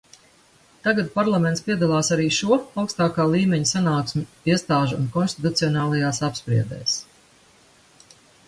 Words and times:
Tagad 0.85 1.11
Parlaments 1.17 1.61
piedalās 1.67 2.09
arī 2.15 2.25
šo 2.37 2.57
augstākā 2.83 3.27
līmeņa 3.35 3.69
sanāksmju 3.73 4.25
iestāžu 4.55 4.99
un 5.03 5.07
konstitucionālajās 5.19 6.23
apspriedēs. 6.31 7.01